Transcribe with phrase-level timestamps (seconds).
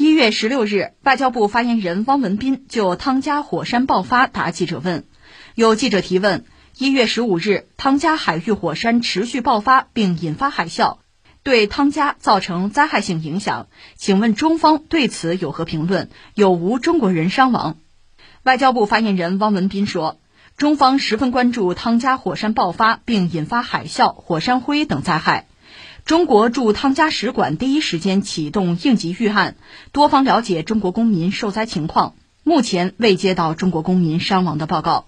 [0.00, 5.04] 一月十六日，外交部发言人汪文斌就汤加火山爆发答记者问。
[5.54, 6.46] 有记者提问：
[6.78, 11.00] 一月十五日，汤加海域火山持续爆发并引发海啸，
[11.42, 16.08] 对汤加造成灾害性影响，请问中方对此有何评论？
[16.34, 17.76] 有无中国人伤亡？
[18.42, 20.18] 外交部发言人汪文斌说。
[20.56, 25.46] 中方十分关注汤加火山爆发并引发海啸、火山灰等灾害。
[26.10, 29.54] 中国驻汤加使馆第一时间启动应急预案，
[29.92, 32.16] 多方了解中国公民受灾情况。
[32.42, 35.06] 目前未接到中国公民伤亡的报告。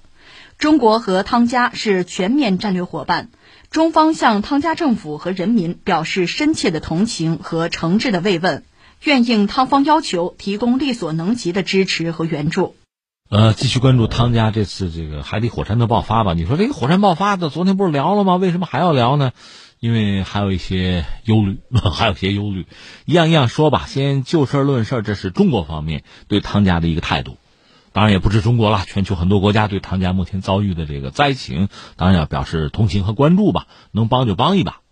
[0.59, 3.31] 中国和汤加是全面战略伙伴，
[3.69, 8.63] 中方向汤加政府和人民表示深切的同情和诚挚的慰问，
[9.03, 12.77] 愿应汤方要求提供力所能及的支持和援助。
[13.29, 16.35] 呃，继续关注汤加这次这个海底火山的爆发吧。
[16.35, 18.37] 你说这个火山爆发的，昨天不是聊了吗？
[18.37, 19.33] 为什么还要聊呢？
[19.83, 21.59] 因为还有一些忧虑，
[21.93, 22.69] 还有些忧虑。
[23.05, 23.87] 一样一样说吧。
[23.89, 27.37] 先就事论事，这是中国方面对汤加的一个态度。
[27.93, 33.67] 当然也不止中国了，全球很多国家对汤加目前遭遇的这个灾情，当然要表示同情和关注吧。
[33.91, 34.83] 能帮就帮一把。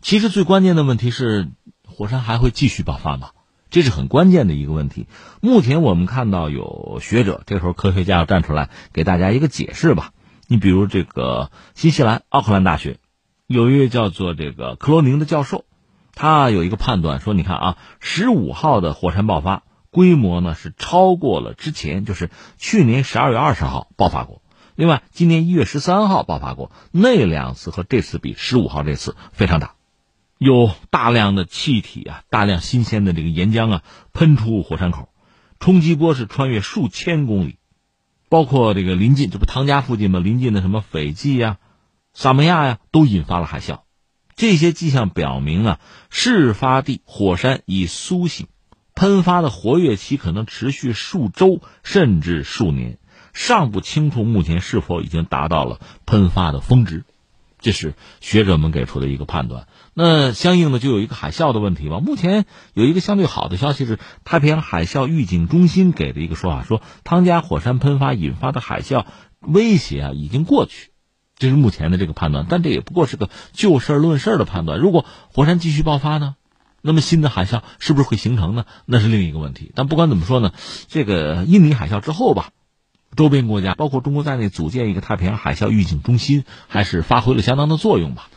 [0.00, 1.50] 其实最关键的问题是，
[1.86, 3.32] 火山还会继续爆发吗？
[3.68, 5.06] 这是很关键的一个问题。
[5.42, 10.12] 目前我们看到有学者，这时候科学家要站出来给大家一个解释吧。
[10.48, 12.96] 你比如这个新西兰奥克兰大学
[13.52, 15.64] 有一位叫做这个克罗宁的教授，
[16.14, 24.40] 他有一个判断说：你看啊，十五号的火山爆发规模呢是超过了之前，就是去年十二月二十号爆发过，
[24.76, 29.74] 另外今年一月十三号爆发过，那两次和这次比，十五号这次非常大。
[30.38, 35.08] 有大量的气体啊，大量新鲜的这个岩浆啊，喷出火山口，
[35.58, 37.56] 冲击波是穿越数千公里，
[38.28, 40.20] 包括这个临近，这不汤加附近吗？
[40.20, 41.58] 临近的什么斐济呀、
[42.20, 43.80] 萨摩亚呀，都引发了海啸。
[44.36, 48.46] 这些迹象表明啊，事发地火山已苏醒，
[48.94, 52.98] 喷发的活跃期可能持续数周甚至数年，
[53.32, 57.04] 尚不清楚目前是否已经达到了喷发的峰值。
[57.58, 59.66] 这是学者们给出的一个判断。
[59.94, 62.00] 那相应的就有一个海啸的问题吧。
[62.00, 62.44] 目前
[62.74, 69.06] 有一个相对好的消息是，太平洋海啸预警中心给的一个说法，说汤加火山喷发引发的海啸
[69.40, 70.89] 威胁啊已经过去，
[71.40, 72.46] 这是目前的这个判断。
[72.48, 74.78] 但这也不过是个就事论事的判断。
[74.78, 76.36] 如果火山继续爆发呢，
[76.82, 78.64] 那么新的海啸是不是会形成呢？
[78.86, 79.72] 那是另一个问题。
[79.74, 80.52] 但不管怎么说呢，
[80.86, 82.50] 这个印尼海啸之后吧。
[83.16, 88.28] 周边国家，包括中国在内，组建一个太平洋海啸预警中心，还是发挥了相当的作用吧。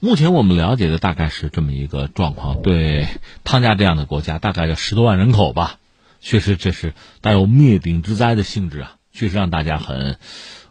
[0.00, 2.62] 目前我们了解的大概是这么一个状况。
[2.62, 3.06] 对
[3.44, 5.76] 汤加这样的国家，大概有十多万人口吧，
[6.22, 10.16] 确实这是带有灭顶之灾的性质啊，确实让大家很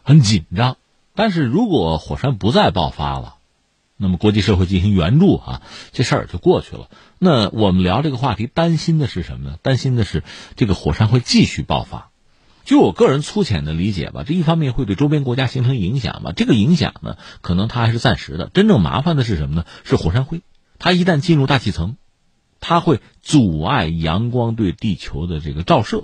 [0.02, 0.76] 很紧张。
[1.22, 3.36] 但是如果火山不再爆发了，
[3.96, 5.62] 那么国际社会进行援助啊，
[5.92, 6.88] 这事儿就过去了。
[7.20, 9.56] 那我们聊这个话题，担心的是什么呢？
[9.62, 10.24] 担心的是
[10.56, 12.10] 这个火山会继续爆发。
[12.64, 16.32] 就我个人粗浅的理解吧，这一方面会对周边国家形成影响吧。
[16.34, 18.50] 这个影响呢，可能它还是暂时的。
[18.52, 19.64] 真正麻烦的是什么呢？
[19.84, 20.40] 是火山灰。
[20.80, 21.94] 它一旦进入大气层，
[22.58, 26.02] 它会阻碍阳光对地球的这个照射，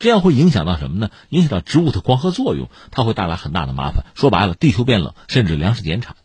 [0.00, 1.10] 这样会影响到什么呢？
[1.28, 4.06] 影响到植物的光合作用，它会带来很大的麻烦。
[4.16, 6.16] 说白了，地球变冷，甚至粮食减产，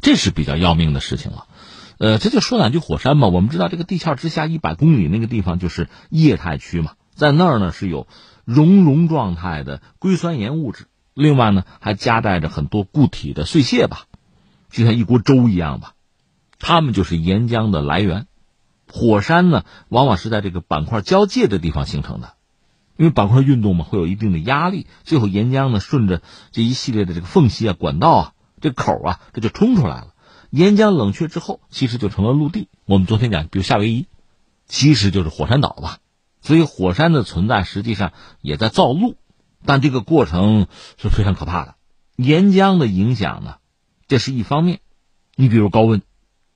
[0.00, 1.48] 这是比较要命的事情了。
[1.98, 3.26] 呃，这就说两句火山吧。
[3.26, 8.06] 我们知道，这个地壳之下一百公里那个地方就是液态区嘛，在那儿呢是有。
[8.44, 14.04] 熔融状态的硅酸盐物质，另外呢还夹带着很多固体的碎屑吧，
[14.70, 15.94] 就像一锅粥一样吧。
[16.60, 18.28] 它们就是岩浆的来源。
[18.88, 22.34] 火山呢，往往是在这个板块交界的地方形成的，
[22.96, 30.14] 因为板块运动嘛，会有一定的压力，最后岩浆呢顺着这一系列的这个缝隙啊、管道啊、这口啊，这就冲出来了。
[30.50, 32.68] 岩浆冷却之后，其实就成了陆地。
[32.86, 34.06] 我们昨天讲，比如夏威夷，
[34.66, 35.98] 其实就是火山岛吧。
[36.40, 39.16] 所以，火山的存在实际上也在造陆，
[39.64, 41.74] 但这个过程是非常可怕的。
[42.14, 43.56] 岩浆的影响呢，
[44.06, 44.78] 这是一方面。
[45.34, 46.02] 你比如高温，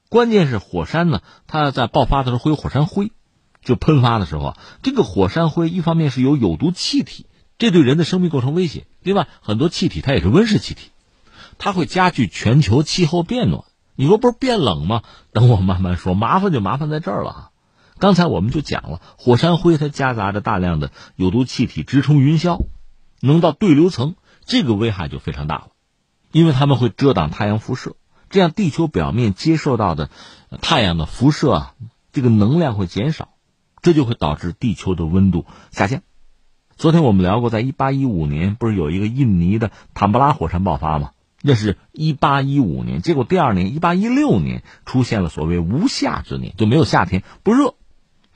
[0.08, 3.10] 关键是火山呢，它在爆发的时候会有火山灰，
[3.62, 7.26] 就喷发的时候，这个火山灰一方面是有有毒气体，
[7.58, 10.90] 这对人的生命构成威胁；另外，很多气体它也是温室气体，
[11.58, 13.64] 它会加剧全球气候变暖。
[13.96, 15.02] 你说不是变冷吗？
[15.32, 17.50] 等我慢慢说，麻烦就麻烦在这儿了哈。
[17.98, 22.64] 刚才我们就讲了，火山灰它夹杂着大量的有毒气体，直冲云霄，
[23.20, 24.14] 能到对流层，
[24.46, 25.66] 这个危害就非常大了，
[26.32, 27.94] 因为它们会遮挡太阳辐射，
[28.30, 30.08] 这样地球表面接受到的
[30.62, 31.74] 太阳的辐射啊，
[32.10, 33.28] 这个能量会减少，
[33.82, 36.02] 这就会导致地球的温度下降。
[36.76, 41.10] 昨天我们聊过，在一八一五年不是有一个印尼的坦布拉火山爆发吗？
[41.42, 47.74] 那是一八一五年，结果第二年一八一六年出现了所谓无夏之年，就没有夏天，不热。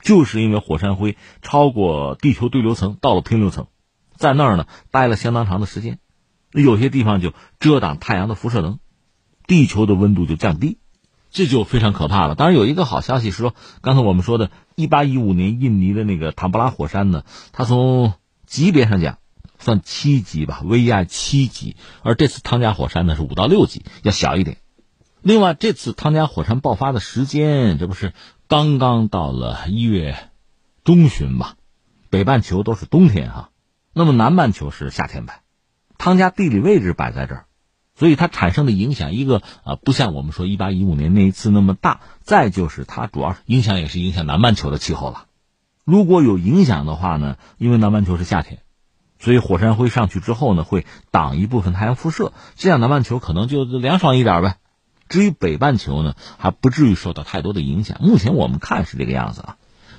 [0.01, 3.65] 就是因为火山灰超过地球对流层，到了平流层，
[4.15, 5.97] 在那儿呢待了相当长的时间，
[6.51, 8.77] 有些地方就遮挡太阳的辐射能，
[9.47, 10.77] 地球的温度就降低，
[11.35, 12.35] 这就非常可怕了。
[12.35, 18.13] 当然有一个好消息是说，刚才我们说的1815年印尼的那个坦布拉火山呢，它从
[18.47, 19.17] 级别上讲
[19.59, 24.59] 算七级吧威亚七级，而这次汤加火山呢是五到六级，要小一点。
[25.21, 28.13] 另外，这次汤加火山爆发的时间，这不是
[28.47, 30.15] 刚刚到了一月
[30.85, 31.55] 中旬吧？
[32.09, 33.49] 北半球都是冬天哈，
[33.91, 35.41] 那么南半球是夏天呗。
[35.97, 37.44] 汤加地理位置摆在这儿，
[37.97, 42.01] 所以它产生的影响，一个啊不像我们说一八一五年那一次那么大。
[42.21, 45.25] 再就是它主要影响也是影响南半球的气候了。
[45.83, 48.59] 如果有影响的话呢，因为南半球是夏天，
[49.19, 54.57] 所以火山灰上去之后呢，会挡一部分太阳辐射，这样南半球可能就凉爽一点呗。
[55.07, 57.99] 至于北半球呢，还不至于受到太多的影响。
[58.01, 59.57] 目前我们看是这个样子啊。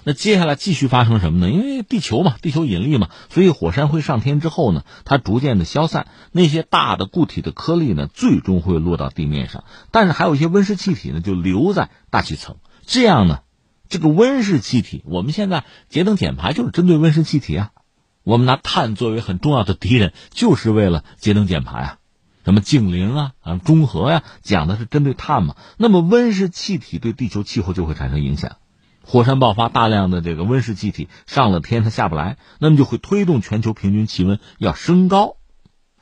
[0.08, 1.50] 那接下来继续发生什么呢？
[1.50, 9.64] 因为地球嘛，地球引力嘛，所以火山会上天之后呢，它逐渐的消散，那些大的固体的颗粒呢，最终会落到地面上。
[9.90, 12.58] 但是还有一些温室气体呢，就留在大气层。
[12.86, 13.40] 这样呢，
[13.88, 17.70] 这个温室气体，我们现在节能减排就是针对温室气体啊。
[18.22, 21.98] 我们拿碳作为很重要的敌人，就是为了节能减排啊。
[22.44, 25.56] 什么净零啊啊中和呀，讲的是针对碳嘛。
[25.78, 28.58] 那么温室气体对地球气候就会产生影响，
[29.08, 35.36] 火山爆发，大量的这个温室气体上了天，它下不来，那么就会推动全球平均气温要升高。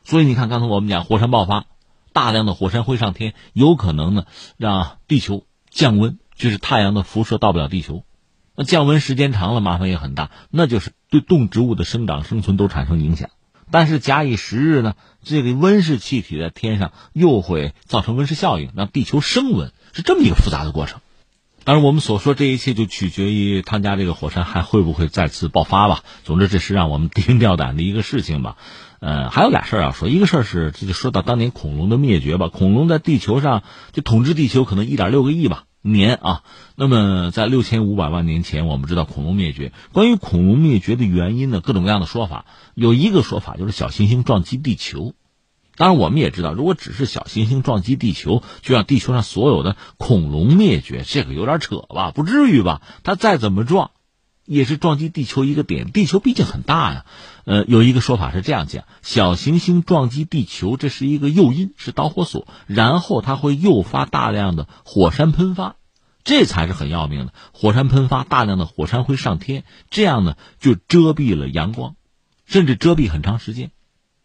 [0.05, 1.67] 所以你看，刚才我们讲火山爆发，
[2.15, 4.25] 大量的火山灰上天，有可能呢
[4.57, 8.05] 让地球降温，就是太阳的辐射到不了地球。
[8.57, 13.29] 那降温时间长了，麻烦也很大，那就是对动植物的生长生存都产生影响。
[13.71, 21.01] 但是假以时日呢，这个温室气体在天上又会造成温室效应，让地球升温，是这么一个复杂的过程。
[21.65, 26.05] 当然，我们所说这一切就取决于汤加这个火山还会不会再次爆发吧。
[26.23, 28.57] 总之，这是让我们提心吊胆的一个事情吧。
[29.01, 32.49] 呃，还有俩事儿要说，一个事儿是这就说到当年恐龙的灭绝吧。
[32.49, 33.63] 恐龙在地球上
[33.93, 35.65] 就统治地球可能一点六个亿吧。
[35.81, 36.43] 年啊，
[36.77, 39.73] 那么在六千五百万年前，我们知道恐龙灭绝。
[39.93, 42.45] 关于恐龙灭绝的原因呢，各种各样的说法。
[42.75, 45.15] 有一个说法就是小行星撞击地球。
[45.77, 52.11] 当然，我们也知道，如果只是小行星撞击地球，就让地球上所有的恐龙灭绝，这个有点扯吧？
[52.13, 52.83] 不至于吧？
[53.03, 53.91] 它再怎么撞，
[54.45, 55.91] 也是撞击地球一个点。
[55.91, 57.07] 地球毕竟很大呀。
[57.45, 65.77] 呃，有一个说法是这样讲：小行星撞击地球，这是一个诱因，是导火索，然后它会诱发大量的火山喷发，
[66.25, 67.35] 这才是很要命的。
[67.53, 71.97] 火山喷发，大量的火山灰上天，这样呢就遮蔽了阳光，
[72.47, 73.73] 甚至遮蔽很长时间，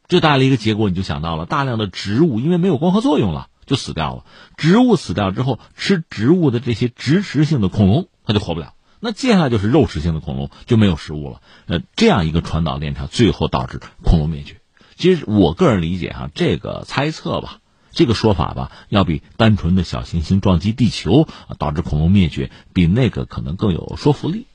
[0.10, 4.26] 这带来一个结果，你就想到了大量的植物因为没有光合作用了，就死掉了。
[4.58, 8.74] 植物死掉之后，吃植物的这些植食性的恐龙，它就活不了。
[9.00, 14.60] 那接下来就是肉食性的恐龙就没有食物了，呃，这样一个传导链条，最后导致恐龙灭绝。
[14.98, 17.60] 其实我个人理解哈，这个猜测吧，
[17.92, 21.28] 这个说法吧，要比单纯的小行星撞击地球
[21.58, 24.48] 导致恐龙灭绝，比那个可能更有说服力。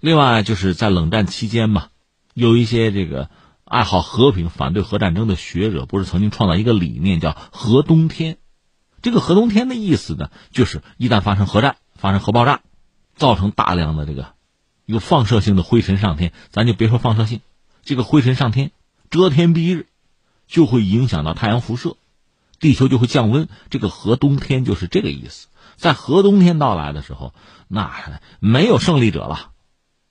[0.00, 1.88] 另外就是在冷战期间嘛，
[2.32, 3.28] 有一些这个
[3.74, 8.38] 爱好和平、反对核战争的学者，不是曾经创造一个理念叫“核冬天”。
[9.02, 12.60] 这个“核冬天”的意思呢，就是一旦发生核战、发生核爆炸。
[13.16, 14.34] 造成大量的这个
[14.86, 17.40] 有放射性的灰尘上天，咱就别说放射性，
[17.84, 18.72] 这个灰尘上天
[19.08, 19.86] 遮天蔽日，
[20.48, 21.96] 就会影响到太阳辐射，
[22.58, 23.48] 地球就会降温。
[23.70, 25.46] 这个核冬天就是这个意思。
[25.76, 27.32] 在核冬天到来的时候，
[27.68, 29.52] 那没有胜利者了，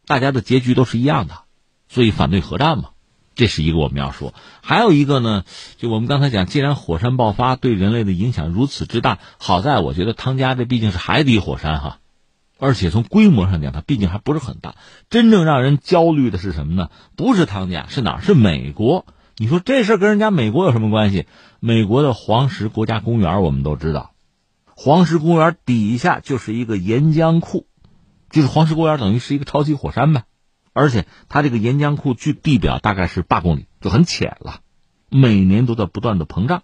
[0.06, 1.44] 大家的结局都是一样的，
[1.90, 2.92] 所以反对核战嘛，
[3.36, 4.34] 这是一个我们要说。
[4.62, 5.44] 还有一个呢，
[5.78, 12.00] 就我们刚才讲，既然火山爆发对人类的影响如此之大，好在我觉得汤加这毕竟是海底火山哈。
[12.60, 14.76] 而且从规模上讲，它毕竟还不是很大。
[15.10, 16.90] 真正让人焦虑的是什么呢？
[17.16, 18.22] 不是汤加，是哪？
[18.22, 19.06] 是美国。
[19.36, 21.26] 你说这事跟人家美国有什么关系？
[21.60, 24.12] 美国的黄石国家公园我们都知道，
[24.76, 27.66] 黄石公园底下就是一个岩浆库，
[28.30, 30.24] 就是黄石公园等于是一个超级火山呗。
[30.74, 34.60] 而且它这个岩浆库距地表大概是八公里，就很浅了，
[35.10, 36.64] 每年都在不断的膨胀。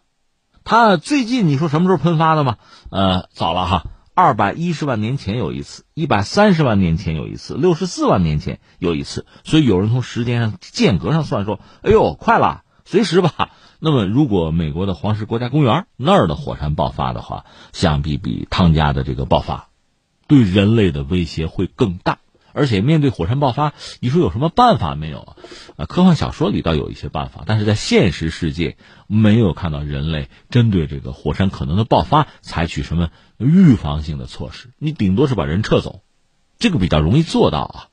[0.63, 2.57] 它最近你说什么时候喷发的吗？
[2.89, 3.83] 呃，早了哈。
[4.15, 13.51] 二百一十万年前有一次，一百三十万年前有一次，六十四万年前有一次，所以有人从时间上间隔上算说，哎呦，快了，随时吧。
[13.79, 19.69] 那么，如果美国的黄石国家公园那儿的火山爆发的话，想必比汤加的这个爆发，
[20.27, 22.17] 对人类的威胁会更大。
[22.53, 25.35] 而且面对火山爆发，你说有什么办法没有
[25.77, 25.85] 啊？
[25.85, 28.77] 科幻小说里倒有一些办法，但是在现实世界
[29.07, 34.71] 没有看到人类针对这个火山可能的爆发采取什么预防性的措施。
[34.77, 36.01] 你顶多是把人撤走，
[36.57, 37.87] 这个比较容易做到啊。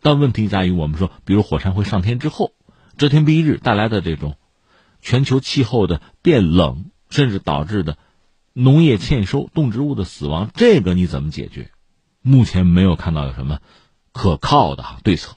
[0.00, 2.52] 但问题在于，我们说，比如火山会上天之后，
[2.96, 4.36] 遮天蔽日带来的这种
[5.00, 7.96] 全球气候的变冷，甚至导致的
[8.52, 11.70] 农业欠收、动植物的死亡，这个你怎么解决？
[12.20, 13.58] 目前没有看到有什么
[14.12, 15.34] 可靠的对策。